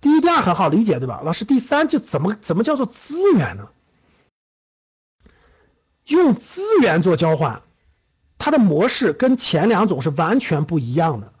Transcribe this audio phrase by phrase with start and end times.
[0.00, 1.20] 第一、第二很好理解，对吧？
[1.24, 3.68] 老师，第三就怎么怎么叫做资源呢？
[6.06, 7.62] 用资源做交换，
[8.38, 11.32] 它的模式跟前两种是完全不一样的。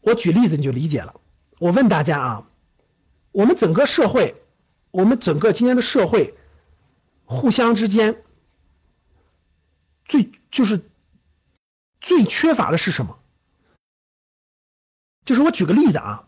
[0.00, 1.20] 我举例子你就理解了。
[1.58, 2.46] 我问大家啊，
[3.32, 4.42] 我们整个社会，
[4.90, 6.36] 我们整个今天的社会，
[7.24, 8.22] 互相之间
[10.04, 10.88] 最就是
[12.00, 13.18] 最缺乏的是什么？
[15.24, 16.27] 就是我举个例子啊，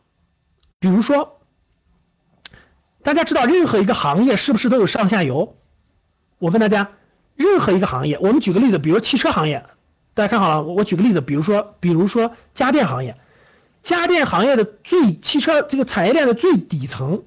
[0.81, 1.41] 比如说，
[3.03, 5.57] 大家知道任何一个行业是不是都有上下游？
[6.39, 6.93] 我问大家，
[7.37, 9.67] 任何一个行业，我们举个例子，比如汽车行业，
[10.15, 13.17] 大家看好了，我我举个例子，比如说，比如说家电行业。
[13.83, 17.23] 家电行业的最汽车这个产业链的最底层，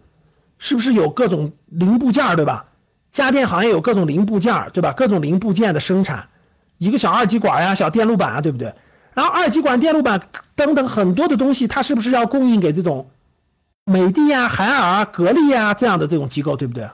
[0.60, 2.68] 是不是有各种零部件对吧？
[3.12, 4.94] 家电行业有各种零部件对吧？
[4.94, 6.30] 各种零部件的生产，
[6.80, 8.74] 一个小二极管呀、小电路板啊，对不对？
[9.14, 13.10] 然后二极管、电路板等等很多的东西，它是不是要供应给这种
[13.86, 16.90] 美的呀、海尔、格力呀这样的这种机构，对不对？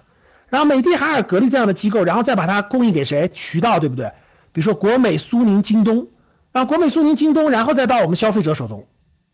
[0.47, 3.29] 然后美的、海尔、格力这样的机构，然后再把它供应给谁？
[3.31, 4.11] 渠道，对不对？
[4.51, 6.07] 比如说国美、苏宁、京东，
[6.51, 8.87] 然后国美、苏宁、京东，然后再到我们消费者手中。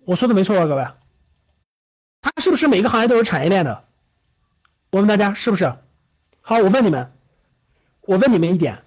[0.03, 0.86] 我说的没错吧，各位？
[2.22, 3.84] 它是不是每个行业都有产业链的？
[4.92, 5.73] 我问大家是不是？
[6.42, 7.14] 好，我问你们，
[8.02, 8.84] 我问你们一点：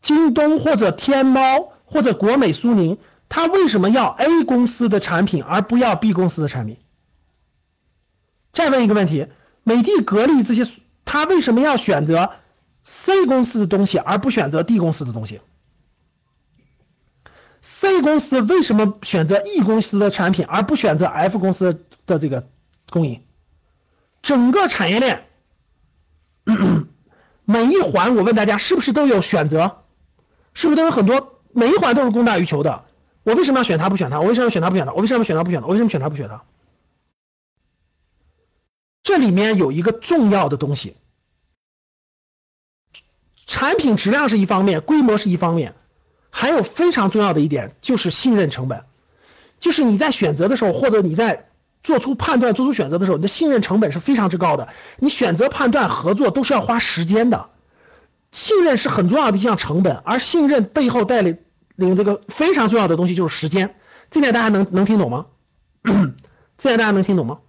[0.00, 6.76] 京东或者天猫或者国美、苏宁，它为什么要 A 公司的产品而不要 B 公司的产品？
[8.58, 9.28] 再问一个问题：
[9.62, 10.68] 美的、格力这些，
[11.04, 12.32] 他为什么要选择
[12.82, 15.40] C 公司的东西而不选择 D 公司的东西
[17.62, 22.48] ？C 公司为什么选择 E 公司的产品而不选择 F 公司的这个
[22.90, 23.22] 供应？
[24.22, 25.28] 整个产业链
[27.46, 29.84] 每一环，我问大家是不是都有选择？
[30.52, 31.40] 是不是都有很多？
[31.52, 32.86] 每一环都是供大于求的。
[33.22, 34.18] 我为什么要选它不选它？
[34.18, 34.92] 我为什么要选它不选它？
[34.92, 35.66] 我为什么要选它不选它？
[35.68, 36.42] 我为什么选它不选它？
[39.02, 40.96] 这里面有一个重要的东西，
[43.46, 45.74] 产品质量是一方面，规模是一方面。
[46.30, 48.84] 还有非常重要的一点就是信任成本，
[49.58, 51.48] 就是你在选择的时候，或者你在
[51.82, 54.68] 做出判断、做出选择的时候，你的信任成本是非常之高的。
[54.98, 57.48] 你选择、判断、合作都是要花时间的，
[58.30, 61.38] 信任是很重要的一项成本，而信任背后带领
[61.76, 63.74] 领这个非常重要的东西就是时间。
[64.10, 65.26] 这点大家能能听懂吗？
[66.58, 67.40] 这点大家能听懂吗？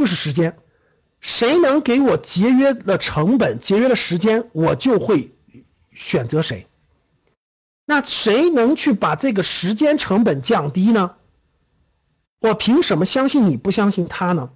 [0.00, 0.56] 就是时间。
[1.20, 5.30] 谁能给我节约了成本、节约了时间，我就会
[5.92, 6.66] 选择谁。
[7.84, 11.16] 那谁能去把这个时间成本降低呢？
[12.38, 14.50] 我凭什么相信你不相信他呢？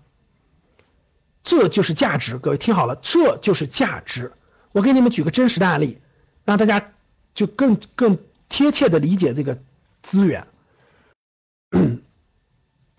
[1.42, 4.32] 这就是价值，各位听好了，这就是价值。
[4.72, 5.98] 我给你们举个真实的案例，
[6.46, 6.94] 让大家
[7.34, 8.16] 就更更
[8.48, 9.58] 贴切的理解这个
[10.00, 10.46] 资源。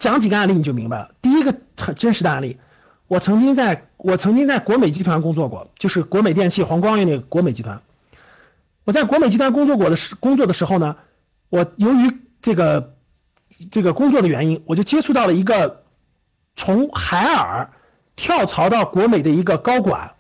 [0.06, 1.10] 讲几个案例你就明白了。
[1.20, 2.60] 第一个很真实的案例。
[3.08, 7.82] 我曾经在我曾经在国美集团工作过，就是国美电器、黄光裕那个国美集团。
[8.84, 10.96] 我在国美集团工作过的时工作的时候呢，
[11.50, 12.96] 我由于这个
[13.72, 15.84] 这个工作的原因，我就接触到了一个
[16.56, 17.72] 从海尔
[18.16, 20.14] 跳槽到国美的一个高管，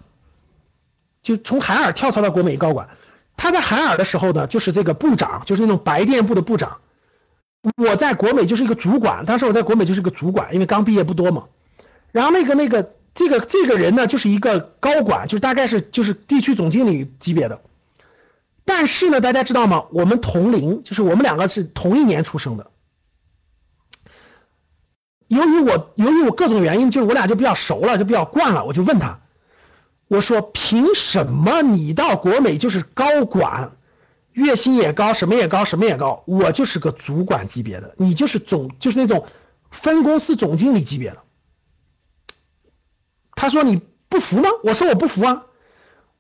[1.22, 2.90] 就从海尔跳槽到国美高管。
[3.38, 6.78] 他在海尔的时候呢，就是这个部长，就是那种白电部的部长。
[7.78, 11.46] 我在国美就是一个主管，当时我在国美就是个主管，因为刚毕业不多嘛。
[12.12, 17.62] 然后那个那个这个这个人呢，就是一个高管，就是大概是就是地区总经理级别的。
[18.64, 19.86] 但是呢，大家知道吗？
[19.92, 22.72] 我们同龄，就是我们两个是同一年出生的。
[25.28, 28.64] 由于我由于我各种原因，就是我俩就比较熟了，就比较惯了。
[28.64, 29.20] 我就问他，
[30.08, 33.72] 我说：“凭什么你到国美就是高管，
[34.36, 36.24] 月薪也高，什么也高，什么也高？
[36.28, 39.26] 我就是个主管级别的，你就是总就是那种
[39.72, 41.24] 分公司总经理级别的。”
[43.36, 44.50] 他说你不服吗？
[44.64, 45.46] 我说我不服啊，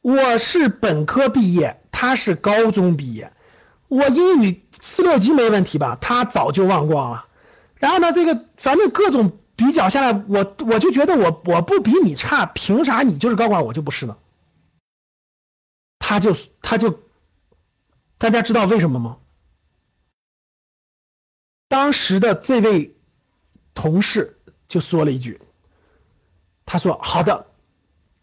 [0.01, 3.31] 我是本科毕业，他是高中毕业，
[3.87, 5.97] 我英语四六级没问题吧？
[5.99, 7.25] 他早就忘光了。
[7.75, 14.15] 然后呢，这个反正各种比较下来，我我就觉得我我不比你差，凭啥你就是高管，我就不是呢？
[15.99, 16.99] 他就他就，
[18.25, 19.17] 大家知道为什么吗？
[21.67, 22.95] 当时的这位
[23.75, 25.39] 同事就说了一句。
[26.65, 27.45] 他说：“好的，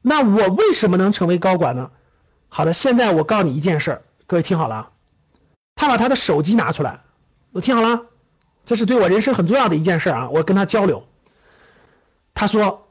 [0.00, 1.92] 那我为什么能成为高管呢？
[2.48, 4.90] 好的，现在我告诉你一件事，各位听好了。
[5.76, 7.04] 他把他的手机拿出来，
[7.52, 8.06] 我听好了，
[8.64, 10.28] 这是对我人生很重要的一件事啊！
[10.30, 11.06] 我跟他交流。
[12.34, 12.88] 他说：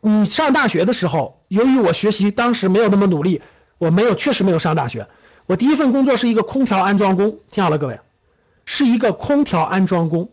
[0.00, 3.40] 你上大学的时候，由于我学习当时没有那么努力，
[3.78, 5.08] 我没有，确实没有上大学。
[5.46, 8.00] 我第一份工作是一个空调安装工，听好了各位，
[8.64, 10.30] 是一个空调安装工。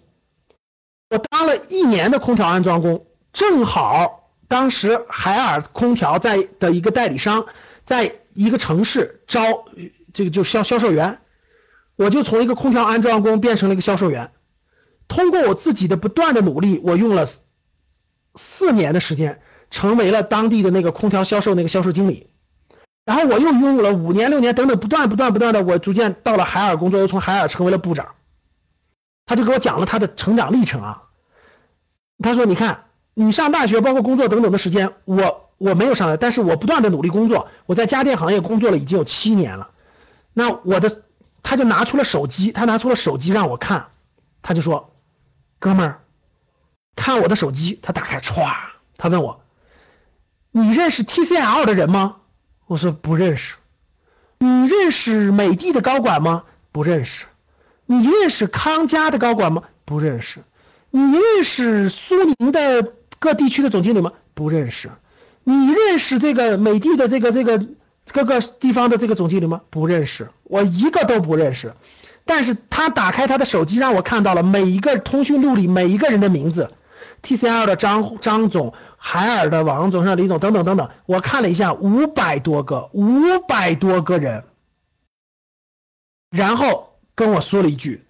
[1.09, 7.47] 我当了一年的空调安装工，正好当时海尔空调在的一个代理商，
[7.83, 9.41] 在一个城市招
[10.13, 11.19] 这个就销销售员，
[11.95, 14.31] 我就从一个空调安装工变成了一个销售员。
[15.07, 17.27] 通过我自己的不断的努力，我用了
[18.35, 19.41] 四年的时间，
[19.71, 22.29] 成为了当地的那个空调销售那个销售经理。
[23.09, 28.13] 然后我又拥有了五年、六年等等，不断、不断、不断的，我逐渐到了海尔工作，又从海尔成为了部长。
[29.25, 31.05] 他就给我讲了他的成长历程啊。
[32.21, 32.83] 他说：“你看，
[33.15, 37.47] 你上大学，包括工作等等的时间，我我没有上来，但是我不断的努力工作。
[37.65, 39.71] 我在家电行业工作了已经有七年了。
[40.33, 41.01] 那我的，
[41.41, 43.87] 他就拿出了手机，他拿出了手机让我看，
[44.43, 44.93] 他就说
[45.57, 46.01] ：‘哥们儿，
[46.95, 48.53] 看我的手机。’他打开，歘，
[48.97, 49.41] 他问我
[50.53, 52.17] ：‘你认识 TCL 的人吗？’”
[52.69, 53.55] 我说不认识，
[54.37, 56.43] 你认识美的的高管吗？
[56.71, 57.25] 不认识，
[57.87, 59.63] 你认识康佳的高管吗？
[59.85, 60.41] 不认识，
[60.91, 64.11] 你认识苏宁的各地区的总经理吗？
[64.35, 64.91] 不认识，
[65.43, 67.65] 你认识这个美的的这个这个
[68.11, 69.61] 各个地方的这个总经理吗？
[69.71, 71.73] 不认识，我一个都不认识。
[72.23, 76.71] 但是他打开他的手机，让我看到了每一个通讯录里每一个人的名字
[77.23, 78.73] ，TCL 的张张总。
[79.01, 84.43] 海尔的王总、上李总等等等等，我看了一下，五百多个，五百多个人，
[86.29, 88.05] 然后跟我说了一句：“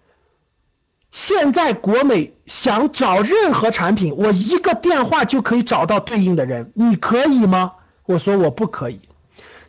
[1.12, 7.74] 现在国美想找任何产品，我一个电话就可以找到对应的人，你可以吗？”
[8.08, 9.00] 我说我不可以。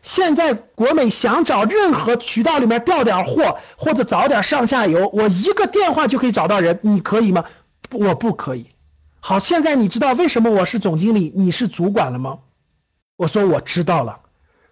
[0.01, 7.45] 现在国美想找任何渠道里面调点货或者找点上下游，我一个电话就可以找到人，你可以吗？
[7.91, 8.71] 我不可以。
[9.21, 12.41] 好，现在你知道为什么我是总经理，你是主管了吗？
[13.17, 14.23] 我说我知道了，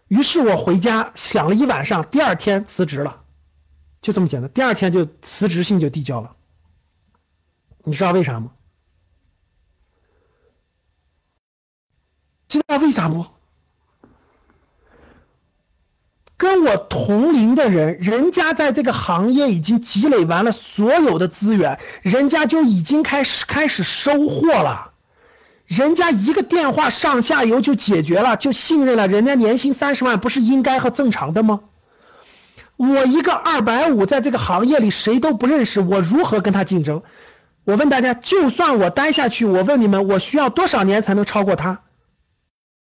[0.09, 3.23] 于是我回家想了一晚上，第二天辞职了，
[4.01, 4.51] 就这么简单。
[4.51, 6.35] 第二天就辞职信就递交了。
[7.85, 8.53] 你知道为啥吗？
[12.49, 13.27] 知道为啥不？
[16.39, 24.93] 跟我同龄的人，人家在这个行业已经积累完了所有的资源，人家就已经开始开始收获了，
[25.67, 31.61] 人家一个电话上下游就解决了，就信任了，人家年薪三十万不是应该和正常的吗？
[32.77, 37.03] 我一个二百五，在这个行业里谁都不认识，我如何跟他竞争？
[37.65, 41.81] 我问大家，就算我待下去，我问你们，我需要多少年才能超过他？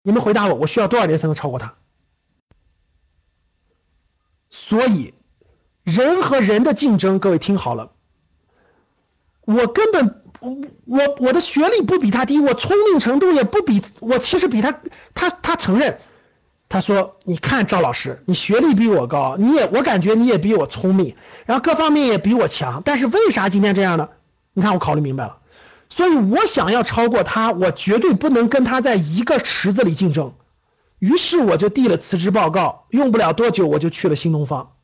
[0.03, 1.75] 你们回答我，我需要多少年才能超过他？
[4.57, 5.13] 所以，
[5.83, 7.91] 人和人的竞争，各位听好了。
[9.41, 14.73] 我根本，我我我的学历不比他低，我聪明程度也不比我，其实比他，
[15.13, 15.99] 他他承认，
[16.69, 21.17] 他说：“你看赵老师，你学历比我高，你也我感觉你也比我聪明，
[21.47, 24.09] 然后各方面也比我强，但是为啥今天这样呢？
[24.53, 25.39] 你看我考虑明白了，
[25.91, 30.33] 所以我想要超过他，我绝对不能跟他在一个池子里竞争。”
[31.05, 34.75] 于是我就递了辞职报告，用不了多久我就去了新东方，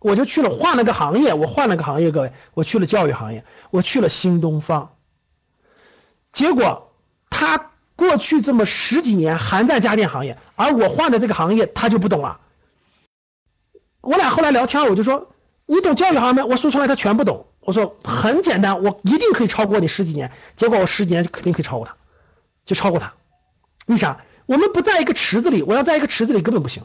[0.00, 4.96] 我就去了换了个行业，我换了个行业，各位，我去了教育行业，我去了新东方。
[6.30, 6.92] 结果
[7.30, 12.40] 他过去这么十几年还在家电行业，而我换的这个行业他就不懂了。
[14.02, 15.30] 我俩后来聊天，我就说
[15.64, 16.44] 你懂教育行业吗？
[16.44, 17.46] 我说出来他全不懂。
[17.60, 20.30] 我说很简单，我一定可以超过你十几年。
[20.54, 21.96] 结果我十几年就肯定可以超过他，
[22.66, 23.14] 就超过他，
[23.86, 24.20] 为啥？
[24.48, 26.82] 我们不在一个池子里，我要在一个池子里根本不行。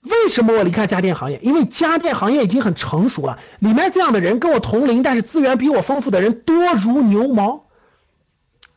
[0.00, 1.38] 为什么我离开家电行业？
[1.42, 7.66] 因为家电行业已经很成熟了，里面这样的人跟我同龄，但是资源比我丰富的人多如牛毛。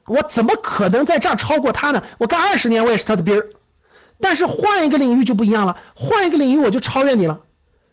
[0.05, 2.03] 我怎么可能在这儿超过他呢？
[2.17, 3.49] 我干二十年，我也是他的兵儿。
[4.19, 7.41] 但是换一个领域就不一样了，换一个领域我就超越你了。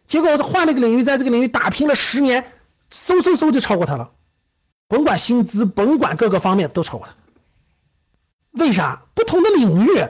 [0.08, 2.44] 结果我换了一个领域，在这个领域打拼了十年，
[2.92, 4.10] 嗖嗖嗖就超过他了，
[4.88, 7.14] 甭管薪资，甭管各个方面都超过他。
[8.54, 10.06] 为啥不同的领域，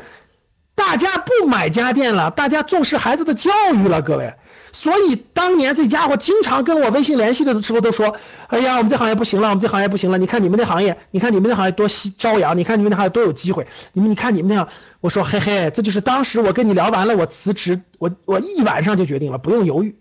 [0.75, 4.35] 大家不买家电了，大家重视孩子的教育了，各位。
[4.73, 8.17] 所以当年这家伙经常跟我微信联系的时候都说
[8.49, 10.19] ：“哎呀，我们这行业不行了，我们这行业不行了。
[10.19, 13.69] 你看你们那行业，你看你们那行业多吸朝阳，你看你们那行业多有机会。
[13.93, 14.69] 你们你看你们那样，
[15.01, 19.97] 我说嘿嘿，这就是当时我跟你聊完了，我辞职，我我一晚上就决定了，不用犹豫，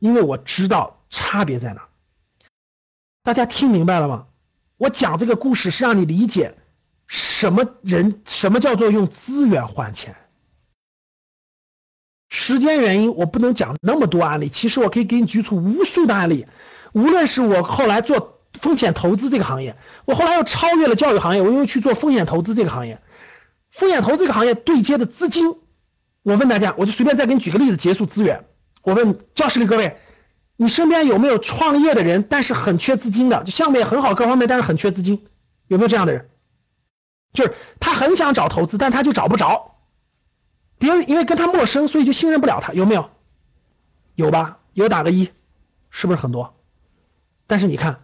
[0.00, 1.82] 因为我知道差别在哪。
[3.22, 4.26] 大家听明白了吗？
[4.78, 6.56] 我讲这个故事是让你理解。
[7.06, 8.20] 什么人？
[8.26, 10.14] 什么叫做用资源换钱？
[12.28, 14.48] 时间原因，我不能讲那么多案例。
[14.48, 16.46] 其实我可以给你举出无数的案例。
[16.92, 23.00] 无论是我后来做风险投资这个行业，我后来又超越了教育行业，我又去做风险投资这个行业。
[23.70, 25.56] 风险投资这个行业对接的资金，
[26.22, 28.44] 我问大家，我就随便再给你举个例子结束资源。
[28.82, 29.98] 我问教室里各位，
[30.56, 35.26] 你身边有没有创业的人，但是很缺资金的，就项目也很好，各方面但是很缺资金，
[35.68, 36.28] 有没有这样的人？
[37.36, 39.76] 就是他很想找投资，但他就找不着，
[40.78, 43.10] 别人因为跟他陌生，所以就信任不了他，有没有？
[44.16, 44.58] 有吧？
[44.72, 45.30] 有打个一，
[45.90, 46.56] 是不是很多？
[47.46, 48.00] 但是你看，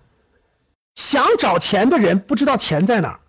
[0.94, 3.20] 想找钱的人不知道钱在哪儿，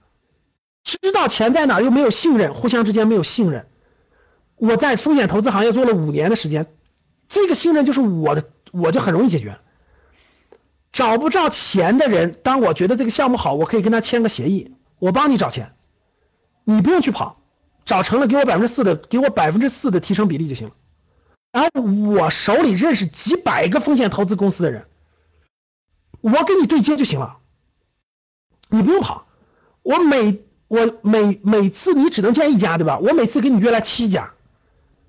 [0.84, 3.68] 知道钱在哪儿又没有信任，互相之间没有信任。
[4.58, 6.76] 我在风险投资行业做了五年的时间，
[7.28, 9.58] 这个信任就是我的，我就很容易解决。
[10.92, 15.74] 找不着钱的人，当我觉得这个项目好，我可以跟他签个协议，我帮你找钱，
[16.64, 17.38] 你不用去跑，
[17.86, 20.74] 找成了给我百分之四的，给我百分之四的提成比例就行了。
[21.52, 24.86] 然后我手里认识几百个风险投资公司的人，
[26.22, 27.38] 我给你对接就行了，
[28.70, 29.28] 你不用跑。
[29.84, 32.98] 我每我每每次你只能见一家，对吧？
[32.98, 34.32] 我每次给你约来七家，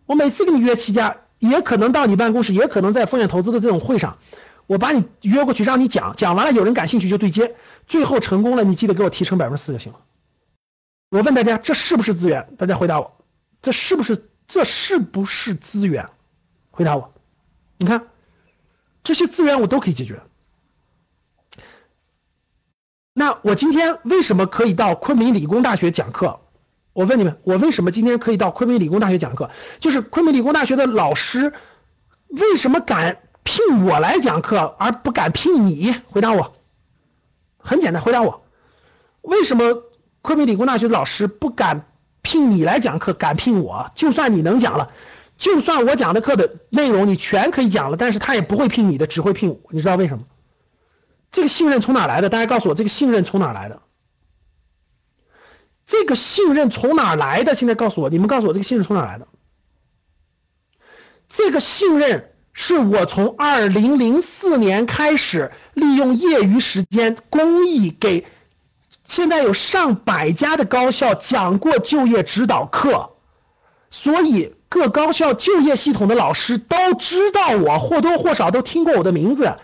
[0.06, 4.18] 我每次给你约七家，也可能到你办公室，也可能在风险投资的这种会上，
[4.66, 7.54] 我把你约过去让你讲，讲完了有人感兴趣就对接，
[7.87, 10.00] 最后成功了，你记得给我提成百分之四就行了。
[11.14, 12.56] 我问大家，这是不是资源？
[12.59, 13.25] 大家回答我，
[13.62, 16.09] 这是不是这是不是资源？
[16.73, 17.14] 回答我，
[17.76, 18.09] 你看，
[19.04, 20.21] 这些资源我都可以解决。
[23.12, 26.40] 那我今天为什么可以到昆明理工大学讲课？
[26.92, 29.49] 我问你们，我为什么今天可以到昆明理工大学讲课？
[29.78, 31.52] 就是昆明理工大学的老师
[32.26, 35.94] 为什么敢聘我来讲课，而不敢聘你？
[36.09, 36.56] 回答我，
[37.56, 38.44] 很简单，回答我，
[39.23, 39.85] 为什么
[40.25, 41.87] 昆明理工大学的老师不敢
[42.23, 43.93] 聘你来讲课，敢聘我？
[43.95, 44.90] 就算你能讲了。
[45.37, 49.61] 就算我讲的课的内容你全可以讲了，但是他也不会聘你的，只会聘我。
[49.69, 50.25] 你知道为什么？
[51.31, 52.31] 这个信任从哪来的？
[52.31, 53.83] 大家告诉我，这个信任从哪来的？
[55.85, 57.54] 这个信任从哪来的？
[57.54, 59.28] 现在告诉我，你们告诉我，这个信任从哪来的？
[61.28, 68.25] 这个信任是我从二零零四年开始，利用业余时间公益给
[69.04, 73.11] 现在有上百家的高校讲过就业指导课，
[73.90, 74.54] 所以。
[74.66, 79.56] 各高校就业系统的老师都知道我，或多或少都听过我的名字，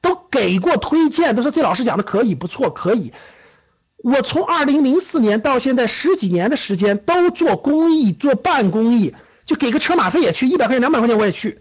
[0.00, 3.12] 都给过推荐，都说这老师讲的可以，不错，可以。
[3.96, 11.60] 我从二零零四年到现在十几年的时间，都做公益，做半公益，就给个车马费也去，一百块钱、两百块钱我也去。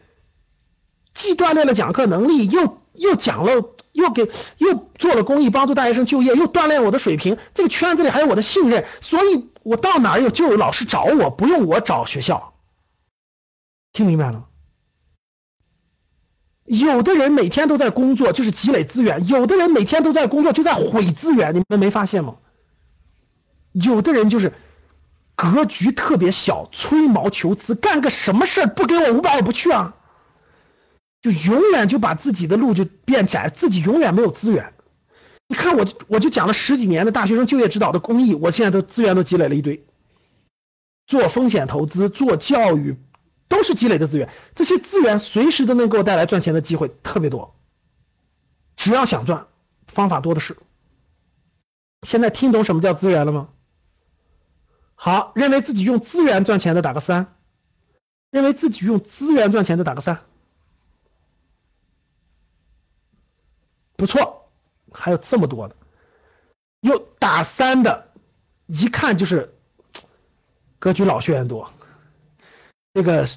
[1.16, 7.38] 既锻炼了讲课能力，又又讲了，又给又做了公益，帮助大学生就业，又锻炼我的水平。
[7.54, 12.54] 这个圈子里还有我的信任，所以我到哪有就有老师找我，不用我找学校。
[13.94, 14.46] 听明白了吗？
[16.66, 21.54] 有的人每天都在工作，就是积累资源；有的人每天都在工作，就在毁资源。
[21.54, 22.36] 你们没发现吗？
[23.74, 24.54] 有的人就是
[25.36, 29.96] 格局特别小，吹毛求疵，干个什么事不给我五百我不去啊！
[31.22, 34.74] 就永远就把自己的路就变窄，自己永远没有资源。
[35.48, 39.86] 你看我，我就讲了十几年的大学生就业指导的公益，我现在都资源都积累了一堆，
[41.08, 42.98] 做风险投资，做教育。
[43.48, 47.54] 都是积累的资源，这些资源随时都能给我带来赚钱的机会，特别多。
[48.78, 49.48] 只要想赚，
[49.88, 50.56] 方法多的是。
[52.08, 53.50] 现在听懂什么叫资源了吗？
[54.96, 57.36] 好，认为自己用资源赚钱的打个三，
[58.30, 60.22] 认为自己用资源赚钱的打个三，
[64.02, 64.50] 不错，
[64.92, 65.76] 还有这么多的，
[66.80, 68.08] 有打三的，
[68.66, 69.54] 一看就是
[70.80, 71.72] 格局老学员多。
[72.96, 73.30] 这个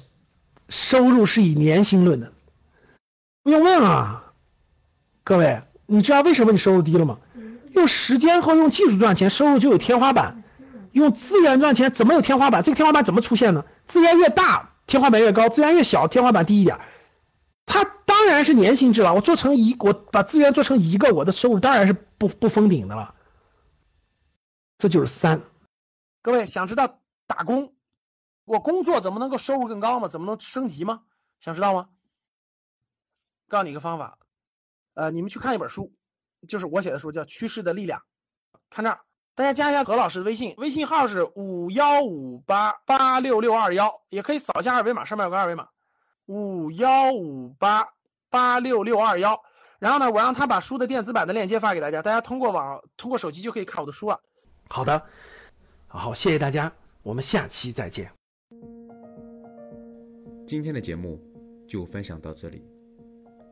[0.67, 2.33] 收入是以年薪论的，
[3.43, 4.33] 不用问啊，
[5.23, 7.19] 各位，你知道为什么你收入低了吗？
[7.73, 10.41] 用时间和用技术赚钱，收入就有天花板；
[10.93, 12.63] 用资源赚钱，怎么有天花板？
[12.63, 13.63] 这个天花板怎么出现呢？
[13.85, 16.79] 资源越大，天花板越高；资源越小，天花板低一点。
[17.67, 17.83] 它
[18.25, 19.13] 当然是年薪制了。
[19.13, 23.13] 我做成一，我把资源做成一个，我的收入当然是不不封顶的了。
[24.79, 25.43] 这就是三。
[26.23, 27.75] 各位想知道打工？
[28.43, 30.07] 我工作怎么能够收入更高吗？
[30.07, 31.03] 怎么能升级吗？
[31.39, 31.89] 想知道吗？
[33.47, 34.17] 告诉你一个方法，
[34.95, 35.93] 呃，你们去看一本书，
[36.47, 37.99] 就是我写的书，叫《趋势的力量》。
[38.71, 39.01] 看这儿，
[39.35, 45.69] 大家加一下何老师的微信，微信号是五幺五八八六六二幺，也可以扫一下二维码，上面有个二维码，
[46.25, 47.87] 五幺五八
[48.35, 49.39] 八六六二幺。
[49.79, 54.19] 然后呢，我让他把书的电子版的链接发给大家，大家通过网通过手机就可以看我的书了。
[54.67, 55.01] 好的，
[55.87, 58.11] 好，谢谢大家，我们下期再见。
[60.47, 61.21] 今天的节目
[61.67, 62.65] 就分享到这里，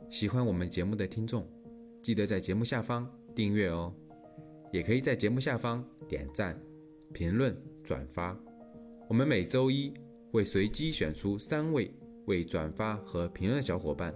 [0.09, 1.47] 喜欢我们节目的听众，
[2.01, 3.93] 记得在节目下方订阅哦，
[4.71, 6.59] 也可以在节目下方点赞、
[7.13, 8.35] 评论、转发。
[9.09, 9.93] 我们每周一
[10.31, 11.93] 会随机选出三位
[12.25, 14.15] 为转发和评论的小伙伴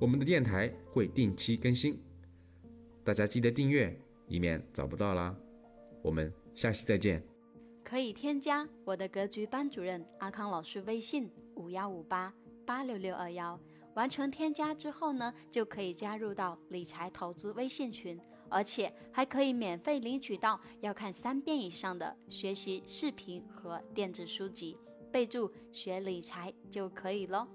[0.00, 2.00] 我们的电台会定期更新，
[3.04, 3.94] 大家记得订阅，
[4.28, 5.36] 以免找不到啦。
[6.02, 7.22] 我们下期再见。
[7.84, 12.32] 可以添加我的格局班主任阿康老师微信五幺五八
[12.64, 13.60] 八六六二幺，
[13.92, 24.78] 完成添加之后呢，就可以加入到理财投资微信群，而且还可以免费领取到要看三遍以上的学习视频和电子书籍，
[25.12, 27.46] 备注学理财就可以喽。